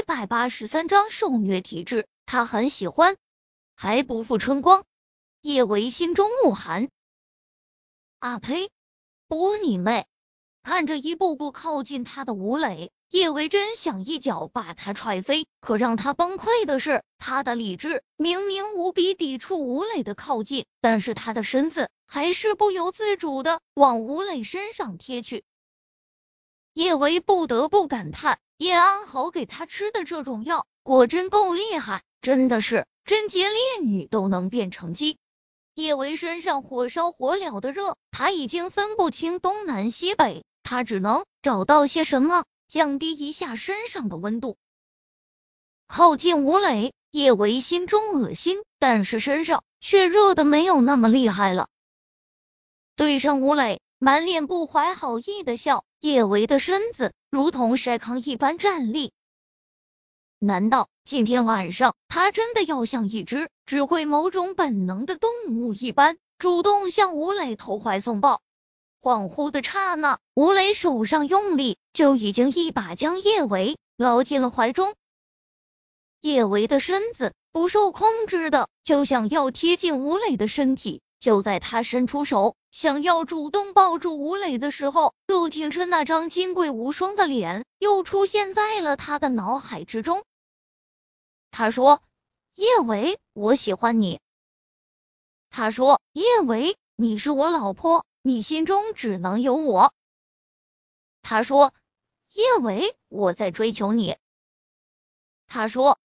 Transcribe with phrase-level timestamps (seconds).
[0.00, 3.18] 一百八十三章受虐体质，他很喜欢，
[3.76, 4.86] 还不负春光。
[5.42, 6.88] 叶维心中怒喊
[8.18, 8.70] ：“啊呸！
[9.28, 10.06] 波你妹！”
[10.64, 15.46] 看着一步步靠近他的吴磊，叶维真想一脚把他踹飞。
[15.60, 25.44] 可让他崩溃的是，他的理智明明无比抵触吴磊的靠近，但是他的身子还是不由自主的往吴磊身上贴去。
[26.72, 28.38] 叶维不得不感叹。
[28.60, 35.16] 叶安好给他吃的这种药，果真够厉害，真的是贞洁烈女都能变成鸡。
[35.74, 44.58] 叶维身上火烧火燎的热，他已经分不清东南西北，他只能找到些什么降低一下身上的温度。
[45.86, 51.70] 靠近吴磊，叶维心中恶心，但是身上却热的没有那么厉害了。
[52.94, 53.80] 对上吴磊。
[54.02, 59.12] 满脸不怀好意的笑，叶维的身子如同筛糠一般站立。
[60.38, 68.40] 难道今天晚上他真的要像一只只会某种本能的动物一般，主动向吴磊投怀送抱？
[69.02, 74.94] 恍惚的刹那，吴磊手上用力，就已经一把将叶维捞进了怀中。
[76.22, 81.02] 叶维的身子不受控制的就想要贴近吴磊的身体。
[81.20, 90.24] 就在他伸出手想要主动抱住吴磊的时候，陆廷琛那张金贵无双的脸又出现在了他的脑海之中。
[91.50, 92.02] 他说
[92.56, 94.18] ：“叶维，我喜欢你。”
[95.50, 99.92] 他说：“叶维，你是我老婆，你心中只能有我。”
[101.22, 101.74] 他说
[102.32, 104.16] ：“叶维，我在追求你。”
[105.46, 105.98] 他说。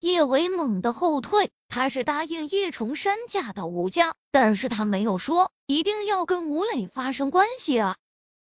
[0.00, 7.98] 叶维猛地后退，他是答应叶崇山嫁到吴家，但是他没有说一定要跟吴磊发生关系啊。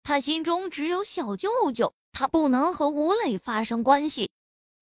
[0.03, 4.31] 他心中只有小舅舅，他不能和吴磊发生关系。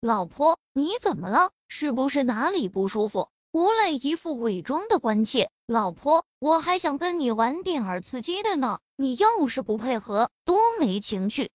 [0.01, 1.53] 老婆，你怎么了？
[1.69, 3.29] 是不是哪里不舒服？
[3.53, 5.51] 吴磊一副伪装的关切。
[5.67, 11.51] 老婆，我还想跟你玩点儿刺激的呢，你要是不配合，多没情趣！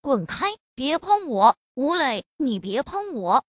[0.00, 1.56] 滚开，别碰我！
[1.74, 3.44] 吴磊，你别碰我！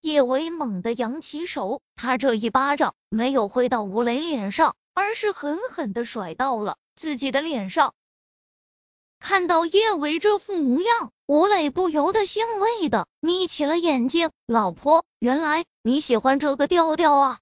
[0.00, 7.94] 叶维猛地扬起手，他这一巴掌没有挥到吴磊脸上，而是狠狠的甩到了自己的脸上。
[9.18, 14.30] 看到叶维这副模样，吴磊不由得欣慰的眯起了眼睛。
[14.46, 17.38] 老婆，原来你喜欢这个调调啊？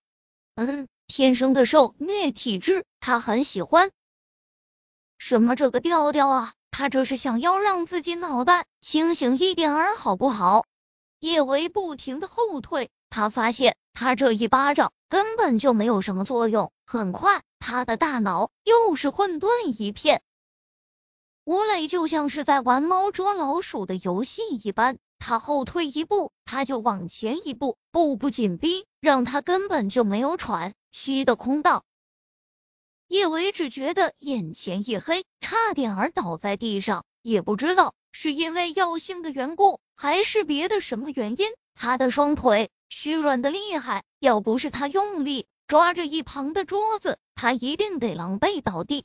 [0.57, 3.93] 嗯，天生的受虐体质，他很喜欢。
[5.19, 6.53] 什么这个调调啊？
[6.73, 10.65] 他这是想要让自己脑袋清醒一点儿，好不好？
[11.21, 16.73] 叶维不停的后退，他发现他这一巴掌根本就没有什么作用。
[16.87, 20.23] 很快，他的大脑又是混沌一片。
[21.45, 31.85] 吴磊就像是在玩猫捉老鼠的游戏一般，他后退一步，他就往前一步，步步紧逼，让他根本就没有喘息的空档。
[33.09, 37.95] 叶维只觉得眼前一黑，差点儿倒在地上，也不知道。
[38.13, 41.49] 是因为药性的缘故，还是别的什么原因？
[41.75, 49.05] 他的双腿虚软的厉害，要不是他用力抓着一旁的桌子，他一定得狼狈倒地。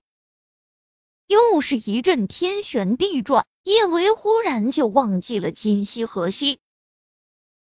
[1.25, 6.59] 又是一阵天旋地转，叶维忽然就忘记了今夕何夕。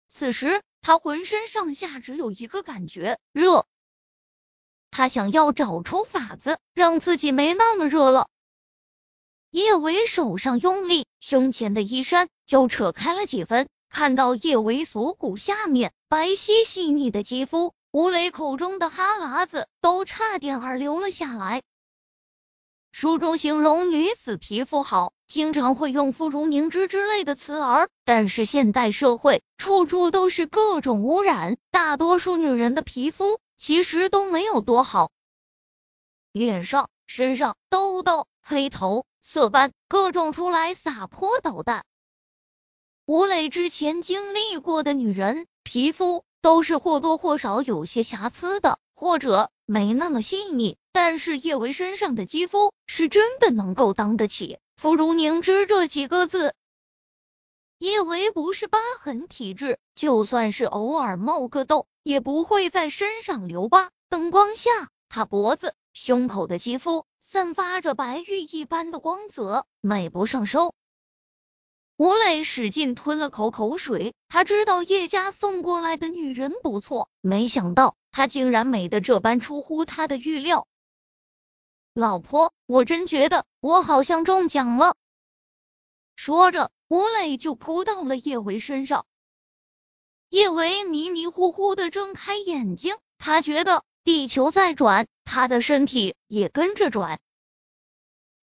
[0.10, 3.66] 此时他浑身上下只有一个感觉热，
[4.92, 8.28] 他想要找出法子，让自己没那么热了。
[9.56, 13.70] 叶维手上用力，胸前的衣衫就扯开了几分。
[13.90, 21.64] 看到叶维锁骨下面白皙细腻的肌肤，吴磊口中的哈喇子都差点儿流了下来。
[22.92, 35.12] 书中形容女子皮肤好，经常会用“肤如凝脂”之类的词儿，但是现代社会处处都是各种污染，大多数女人的皮肤其实都没有多好，
[36.34, 39.06] 脸上、身上痘痘、黑头。
[39.28, 41.84] 色斑各种出来撒泼捣蛋。
[43.08, 50.78] 吴磊之前经历过的女人，皮肤都是或多或少有些瑕疵的，或者没那么细腻。
[50.92, 56.54] 但是叶维身上的肌肤是真的能够当得起“肤如凝脂”这几个字。
[57.80, 63.90] 叶维不是疤痕体质，就算是偶尔冒个痘，也不会在身上留疤。
[64.08, 64.70] 灯光下，
[65.10, 67.06] 他脖子、胸口的肌肤。
[67.36, 70.74] 散发着白玉一般的光泽，美不胜收。
[71.98, 80.66] 吴磊使劲吞了口口水，他知道叶家送过来的女人不错，没想到她竟然美的这般出乎他的预料。
[81.94, 84.96] 老婆，我真觉得我好像中奖了。
[86.16, 89.06] 说着，吴磊就扑到了叶维身上。
[90.30, 97.20] 叶维迷迷糊糊的睁开眼睛，他觉得地球在转，他的身体也跟着转。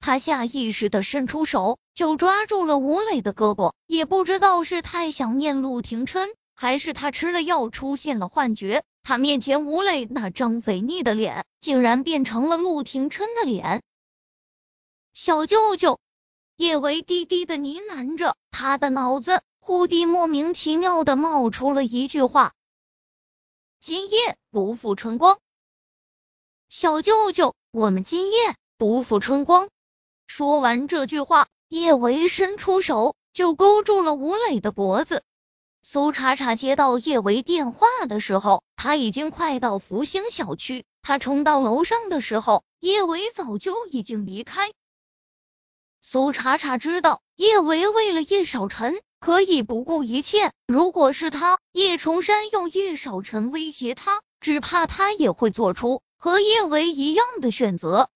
[0.01, 3.73] 他下意识的伸出手，就抓住了吴磊的胳膊。
[3.85, 13.83] 也不知道是太想念陆廷琛，还是他吃了药出现了幻觉，他面前吴磊那张肥腻的脸，竟然变成了陆廷琛的脸。
[15.13, 15.99] 小舅舅，
[16.57, 19.41] 叶维低低的呢喃着，他的脑子。
[19.63, 22.53] 忽地莫名其妙的冒出了一句话
[23.79, 25.37] ：“今夜不负春光。”
[26.67, 29.69] 小舅舅，我们今夜不负春光。
[30.33, 35.23] 说完这句话，叶维伸出手就勾住了吴磊的脖子。
[35.81, 40.85] 苏茶茶接到叶维电话的时候，他已经快到福星小区。
[41.01, 44.71] 他冲到楼上的时候，叶维早就已经离开。
[46.01, 49.01] 苏茶茶知道叶维为了叶少辰。
[49.19, 50.53] 可以不顾一切。
[50.65, 58.09] 如果是他，叶崇山用叶少辰威胁他，只怕他也会做出和叶维一样的选择。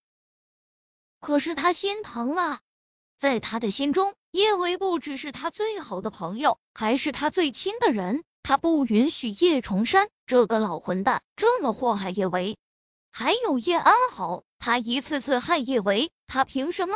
[1.26, 2.60] 可是他心疼啊，
[3.18, 8.24] 在他的心中，叶维不只是他最好的朋友，还是他最亲的人。
[8.44, 12.60] 他不允许叶崇山这个老混蛋这么祸害叶维。
[13.12, 16.96] 还有叶安好，他一次次害叶维，他凭什么？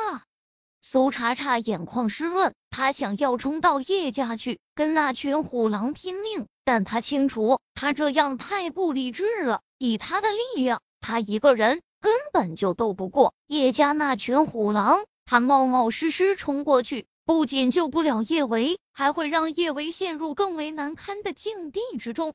[0.79, 9.61] 苏茶茶眼眶湿润，他想要冲到叶家去跟那群虎狼拼命，但他清楚他这样太不理智了。
[9.79, 15.06] 以他的力量，他一个人根本就斗不过叶家那群虎狼。
[15.25, 22.34] 他冒冒失失冲过去，不仅救不了叶维，还会让叶维陷入更为难堪的境地之中。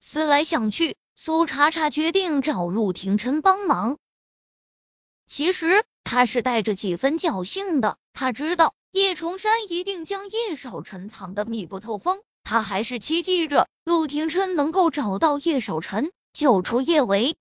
[0.00, 3.98] 思来想去，苏茶茶决定找陆廷琛帮忙。
[5.26, 5.84] 其实。
[6.02, 17.36] 他是带着几分侥幸的，他知道叶崇山一定将叶少臣藏得密不透风，他还是期冀着陆廷琛能够找到叶少臣，救出叶维。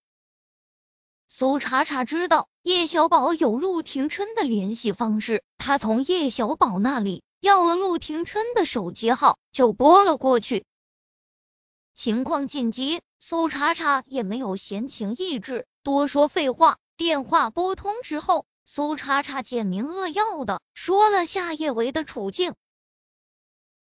[1.32, 10.66] 苏茶茶知道叶小宝有陆廷琛的联系方式，他从叶小宝那里要了陆廷琛的手机号，就拨了过去。
[11.94, 16.78] 情况紧急，苏茶茶也没有闲情逸致多说废话。
[16.98, 18.46] 电话拨通之后。
[18.72, 22.54] 苏茶茶简明扼要的说了夏叶维的处境。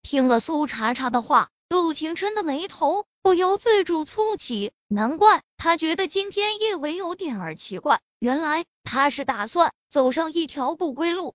[0.01, 4.73] 听了苏茶茶的话，陆廷琛的眉头不由自主蹙起。
[4.87, 11.35] 难怪他觉得今天叶维有点儿奇怪，原来他是打算走上一条不归路。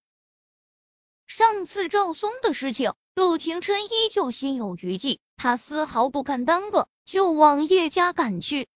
[1.28, 8.70] 上次赵松的事情，陆廷琛依旧心有余悸，他丝毫不敢耽搁，就往叶家赶去。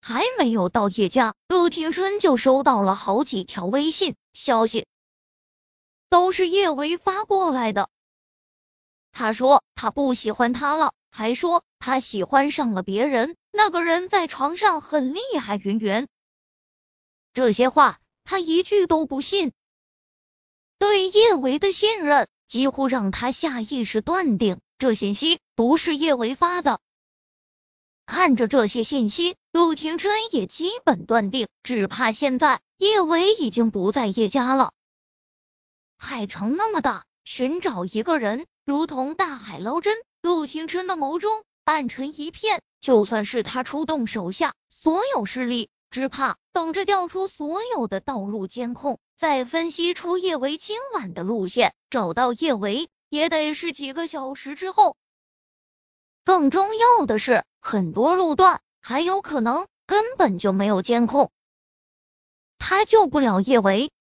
[0.00, 4.88] 还没有到叶家，陆廷琛就收到了好几条微信消息，
[6.08, 7.88] 都是叶维发过来的。
[9.12, 15.56] 他说他不喜欢他了，还说他喜欢上了别人，那个人在床上很厉害。
[15.56, 16.08] 云云，
[17.32, 19.52] 这些话他一句都不信。
[20.78, 26.80] 对叶维的信任，几乎让他下意识断定这信息不是叶维发的。
[28.04, 34.72] 看着这些信息，陆廷琛也基本断定，只怕现在叶维已经不在叶家了。
[35.96, 39.96] 海城那么大，寻找一个人如同大海捞针。
[40.20, 54.96] 陆廷琛的眸中暗沉一片，就算是他出动手下所有势力，只怕等着调出所有的道路监控，再分析出叶维今晚的路线，找到叶维也得是几个小时之后。
[56.24, 61.30] 更重要的是，很多路段还有可能根本就没有监控。
[62.58, 63.92] 他救不了叶维，